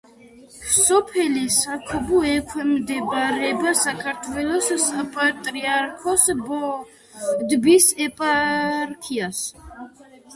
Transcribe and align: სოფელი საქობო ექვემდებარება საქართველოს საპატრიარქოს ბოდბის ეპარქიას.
სოფელი 0.75 1.41
საქობო 1.55 2.21
ექვემდებარება 2.29 3.73
საქართველოს 3.81 4.69
საპატრიარქოს 4.85 6.25
ბოდბის 6.47 7.91
ეპარქიას. 8.07 9.43